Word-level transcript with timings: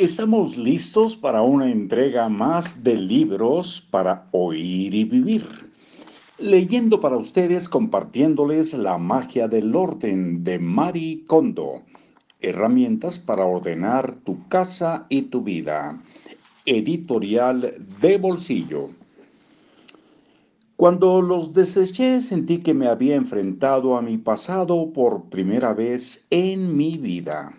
Estamos 0.00 0.56
listos 0.56 1.16
para 1.16 1.42
una 1.42 1.72
entrega 1.72 2.28
más 2.28 2.84
de 2.84 2.96
libros 2.96 3.80
para 3.90 4.28
oír 4.30 4.94
y 4.94 5.02
vivir. 5.02 5.72
Leyendo 6.38 7.00
para 7.00 7.16
ustedes, 7.16 7.68
compartiéndoles 7.68 8.74
la 8.74 8.96
magia 8.96 9.48
del 9.48 9.74
orden 9.74 10.44
de 10.44 10.60
Mari 10.60 11.24
Kondo. 11.26 11.82
Herramientas 12.40 13.18
para 13.18 13.44
ordenar 13.44 14.14
tu 14.14 14.46
casa 14.46 15.04
y 15.08 15.22
tu 15.22 15.42
vida. 15.42 16.00
Editorial 16.64 17.84
de 18.00 18.18
bolsillo. 18.18 18.90
Cuando 20.76 21.20
los 21.20 21.52
deseché 21.54 22.20
sentí 22.20 22.58
que 22.58 22.72
me 22.72 22.86
había 22.86 23.16
enfrentado 23.16 23.96
a 23.96 24.02
mi 24.02 24.16
pasado 24.16 24.92
por 24.92 25.24
primera 25.24 25.72
vez 25.74 26.24
en 26.30 26.76
mi 26.76 26.98
vida. 26.98 27.52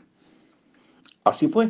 Así 1.26 1.50
fue. 1.50 1.70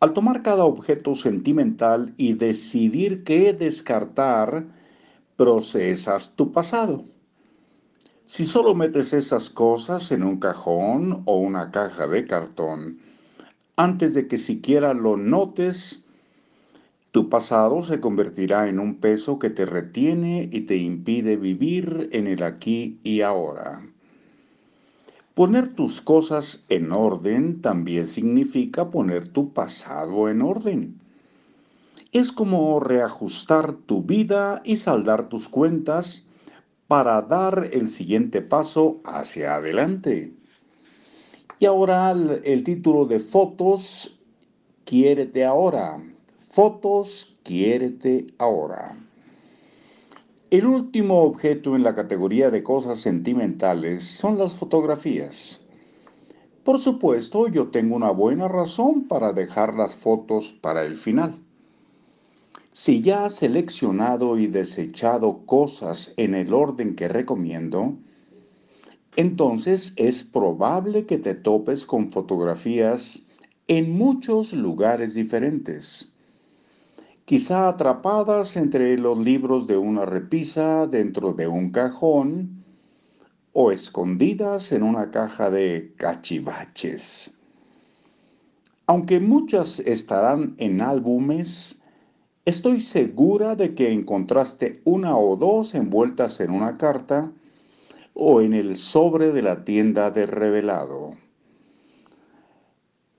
Al 0.00 0.12
tomar 0.12 0.42
cada 0.42 0.64
objeto 0.64 1.14
sentimental 1.14 2.14
y 2.16 2.34
decidir 2.34 3.24
qué 3.24 3.52
descartar, 3.52 4.66
procesas 5.36 6.34
tu 6.36 6.52
pasado. 6.52 7.04
Si 8.24 8.44
solo 8.44 8.74
metes 8.74 9.12
esas 9.12 9.50
cosas 9.50 10.10
en 10.10 10.22
un 10.22 10.38
cajón 10.38 11.22
o 11.26 11.36
una 11.36 11.70
caja 11.70 12.06
de 12.06 12.26
cartón, 12.26 12.98
antes 13.76 14.14
de 14.14 14.28
que 14.28 14.38
siquiera 14.38 14.94
lo 14.94 15.16
notes, 15.16 16.04
tu 17.10 17.28
pasado 17.28 17.82
se 17.82 18.00
convertirá 18.00 18.68
en 18.68 18.80
un 18.80 18.96
peso 18.96 19.38
que 19.38 19.50
te 19.50 19.66
retiene 19.66 20.48
y 20.50 20.62
te 20.62 20.76
impide 20.76 21.36
vivir 21.36 22.08
en 22.12 22.26
el 22.26 22.42
aquí 22.42 22.98
y 23.04 23.20
ahora. 23.20 23.93
Poner 25.34 25.74
tus 25.74 26.00
cosas 26.00 26.62
en 26.68 26.92
orden 26.92 27.60
también 27.60 28.06
significa 28.06 28.90
poner 28.90 29.26
tu 29.26 29.52
pasado 29.52 30.28
en 30.28 30.42
orden. 30.42 31.00
Es 32.12 32.30
como 32.30 32.78
reajustar 32.78 33.72
tu 33.72 34.04
vida 34.04 34.62
y 34.64 34.76
saldar 34.76 35.28
tus 35.28 35.48
cuentas 35.48 36.24
para 36.86 37.20
dar 37.22 37.68
el 37.72 37.88
siguiente 37.88 38.42
paso 38.42 39.00
hacia 39.04 39.56
adelante. 39.56 40.32
Y 41.58 41.66
ahora 41.66 42.12
el, 42.12 42.62
título 42.62 43.04
de 43.04 43.18
fotos, 43.18 44.16
quiérete 44.84 45.44
ahora. 45.44 46.00
Fotos, 46.38 47.34
quiérete 47.42 48.28
ahora. 48.38 48.96
El 50.54 50.66
último 50.66 51.22
objeto 51.22 51.74
en 51.74 51.82
la 51.82 51.96
categoría 51.96 52.48
de 52.48 52.62
cosas 52.62 53.00
sentimentales 53.00 54.04
son 54.04 54.38
las 54.38 54.54
fotografías. 54.54 55.60
Por 56.62 56.78
supuesto, 56.78 57.48
yo 57.48 57.72
tengo 57.72 57.96
una 57.96 58.12
buena 58.12 58.46
razón 58.46 59.08
para 59.08 59.32
dejar 59.32 59.74
las 59.74 59.96
fotos 59.96 60.52
para 60.52 60.84
el 60.84 60.94
final. 60.94 61.34
Si 62.70 63.00
ya 63.00 63.24
has 63.24 63.34
seleccionado 63.34 64.38
y 64.38 64.46
desechado 64.46 65.44
cosas 65.44 66.14
en 66.16 66.36
el 66.36 66.54
orden 66.54 66.94
que 66.94 67.08
recomiendo, 67.08 67.96
entonces 69.16 69.92
es 69.96 70.22
probable 70.22 71.04
que 71.04 71.18
te 71.18 71.34
topes 71.34 71.84
con 71.84 72.12
fotografías 72.12 73.24
en 73.66 73.90
muchos 73.90 74.52
lugares 74.52 75.14
diferentes 75.14 76.13
quizá 77.24 77.68
atrapadas 77.68 78.56
entre 78.56 78.98
los 78.98 79.18
libros 79.18 79.66
de 79.66 79.78
una 79.78 80.04
repisa 80.04 80.86
dentro 80.86 81.32
de 81.32 81.48
un 81.48 81.70
cajón 81.70 82.64
o 83.52 83.72
escondidas 83.72 84.72
en 84.72 84.82
una 84.82 85.10
caja 85.10 85.50
de 85.50 85.94
cachivaches. 85.96 87.32
Aunque 88.86 89.20
muchas 89.20 89.80
estarán 89.80 90.54
en 90.58 90.82
álbumes, 90.82 91.80
estoy 92.44 92.80
segura 92.80 93.56
de 93.56 93.74
que 93.74 93.90
encontraste 93.90 94.82
una 94.84 95.16
o 95.16 95.36
dos 95.36 95.74
envueltas 95.74 96.40
en 96.40 96.50
una 96.50 96.76
carta 96.76 97.32
o 98.12 98.42
en 98.42 98.52
el 98.52 98.76
sobre 98.76 99.32
de 99.32 99.40
la 99.40 99.64
tienda 99.64 100.10
de 100.10 100.26
revelado. 100.26 101.12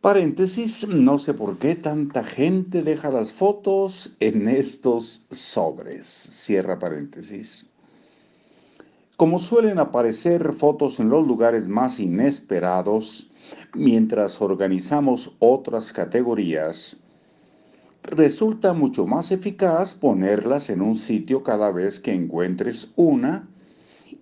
Paréntesis, 0.05 0.87
no 0.87 1.17
sé 1.17 1.33
por 1.33 1.57
qué 1.57 1.73
tanta 1.73 2.23
gente 2.23 2.83
deja 2.83 3.09
las 3.09 3.33
fotos 3.33 4.15
en 4.19 4.47
estos 4.47 5.25
sobres. 5.31 6.05
Cierra 6.05 6.77
paréntesis. 6.77 7.65
Como 9.17 9.39
suelen 9.39 9.79
aparecer 9.79 10.53
fotos 10.53 10.99
en 10.99 11.09
los 11.09 11.25
lugares 11.25 11.67
más 11.67 11.99
inesperados, 11.99 13.31
mientras 13.73 14.39
organizamos 14.43 15.33
otras 15.39 15.91
categorías, 15.91 16.97
resulta 18.03 18.73
mucho 18.73 19.07
más 19.07 19.31
eficaz 19.31 19.95
ponerlas 19.95 20.69
en 20.69 20.83
un 20.83 20.93
sitio 20.93 21.41
cada 21.41 21.71
vez 21.71 21.99
que 21.99 22.13
encuentres 22.13 22.91
una 22.95 23.49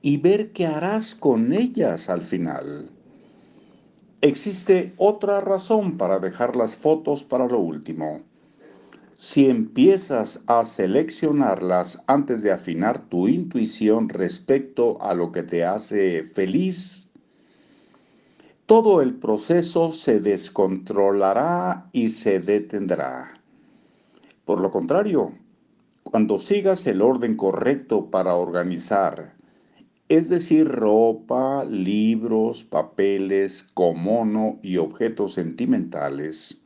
y 0.01 0.15
ver 0.15 0.53
qué 0.53 0.65
harás 0.65 1.13
con 1.13 1.51
ellas 1.51 2.07
al 2.07 2.21
final. 2.21 2.92
Existe 4.23 4.93
otra 4.95 5.41
razón 5.41 5.97
para 5.97 6.17
dejar 6.17 6.55
las 6.55 6.77
fotos 6.77 7.25
para 7.25 7.45
lo 7.45 7.59
último. 7.59 8.21
Si 9.17 9.49
empiezas 9.49 10.39
a 10.47 10.63
seleccionarlas 10.63 12.01
antes 12.07 12.41
de 12.41 12.53
afinar 12.53 13.09
tu 13.09 13.27
intuición 13.27 14.07
respecto 14.07 14.97
a 15.01 15.13
lo 15.13 15.33
que 15.33 15.43
te 15.43 15.65
hace 15.65 16.23
feliz, 16.23 17.09
todo 18.65 19.01
el 19.01 19.13
proceso 19.13 19.91
se 19.91 20.21
descontrolará 20.21 21.89
y 21.91 22.07
se 22.07 22.39
detendrá. 22.39 23.33
Por 24.45 24.61
lo 24.61 24.71
contrario, 24.71 25.33
cuando 26.05 26.39
sigas 26.39 26.87
el 26.87 27.01
orden 27.01 27.35
correcto 27.35 28.09
para 28.09 28.35
organizar, 28.35 29.33
es 30.17 30.29
decir, 30.29 30.67
ropa, 30.67 31.63
libros, 31.65 32.63
papeles, 32.63 33.63
comono 33.73 34.59
y 34.61 34.77
objetos 34.77 35.33
sentimentales, 35.33 36.61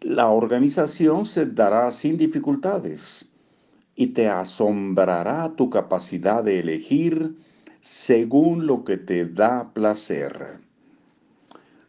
la 0.00 0.28
organización 0.28 1.24
se 1.24 1.46
dará 1.46 1.90
sin 1.92 2.16
dificultades 2.16 3.30
y 3.94 4.08
te 4.08 4.28
asombrará 4.28 5.54
tu 5.54 5.70
capacidad 5.70 6.42
de 6.42 6.58
elegir 6.58 7.36
según 7.80 8.66
lo 8.66 8.82
que 8.82 8.96
te 8.96 9.24
da 9.24 9.72
placer. 9.72 10.58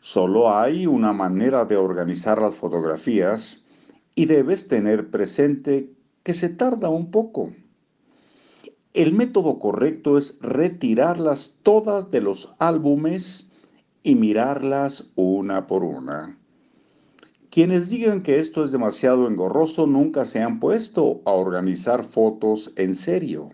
Solo 0.01 0.55
hay 0.55 0.85
una 0.85 1.13
manera 1.13 1.65
de 1.65 1.77
organizar 1.77 2.39
las 2.39 2.53
fotografías 2.53 3.63
y 4.13 4.27
debes 4.27 4.67
tener 4.67 5.09
presente 5.09 5.89
que 6.21 6.33
se 6.33 6.49
tarda 6.49 6.89
un 6.89 7.09
poco. 7.09 7.51
El 8.93 9.11
método 9.11 9.57
correcto 9.57 10.19
es 10.19 10.37
retirarlas 10.39 11.57
todas 11.63 12.11
de 12.11 12.21
los 12.21 12.53
álbumes 12.59 13.49
y 14.03 14.13
mirarlas 14.13 15.09
una 15.15 15.65
por 15.65 15.83
una. 15.83 16.37
Quienes 17.49 17.89
digan 17.89 18.21
que 18.21 18.37
esto 18.37 18.63
es 18.63 18.71
demasiado 18.71 19.27
engorroso 19.27 19.87
nunca 19.87 20.25
se 20.25 20.41
han 20.41 20.59
puesto 20.59 21.21
a 21.25 21.31
organizar 21.31 22.03
fotos 22.03 22.71
en 22.75 22.93
serio. 22.93 23.49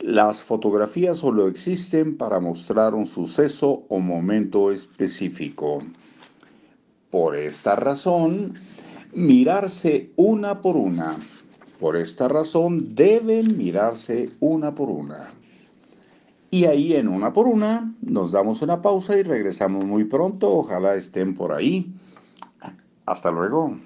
Las 0.00 0.42
fotografías 0.42 1.18
solo 1.18 1.46
existen 1.46 2.16
para 2.16 2.40
mostrar 2.40 2.94
un 2.94 3.06
suceso 3.06 3.84
o 3.88 4.00
momento 4.00 4.72
específico. 4.72 5.84
Por 7.10 7.36
esta 7.36 7.76
razón, 7.76 8.54
mirarse 9.12 10.10
una 10.16 10.60
por 10.60 10.76
una 10.76 11.20
por 11.80 11.96
esta 11.96 12.28
razón 12.28 12.94
deben 12.94 13.56
mirarse 13.56 14.30
una 14.38 14.74
por 14.74 14.90
una. 14.90 15.30
Y 16.50 16.66
ahí 16.66 16.94
en 16.94 17.08
una 17.08 17.32
por 17.32 17.46
una 17.46 17.94
nos 18.02 18.32
damos 18.32 18.60
una 18.60 18.82
pausa 18.82 19.16
y 19.16 19.22
regresamos 19.22 19.84
muy 19.84 20.04
pronto. 20.04 20.52
Ojalá 20.52 20.94
estén 20.96 21.34
por 21.34 21.52
ahí. 21.52 21.90
Hasta 23.06 23.30
luego. 23.30 23.78